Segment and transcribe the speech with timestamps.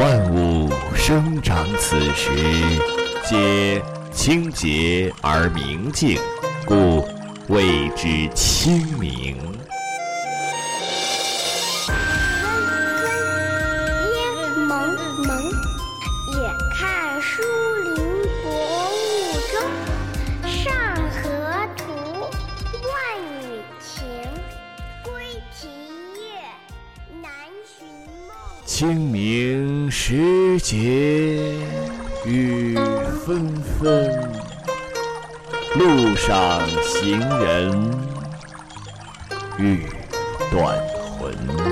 [0.00, 2.30] 万物生长此时
[3.22, 6.18] 皆清洁而明净
[6.64, 7.06] 故
[7.48, 9.36] 谓之清明。
[28.72, 30.78] 清明时节
[32.24, 32.78] 雨
[33.26, 34.32] 纷纷，
[35.74, 37.90] 路上行人
[39.58, 39.86] 欲
[40.52, 40.78] 断
[41.18, 41.69] 魂。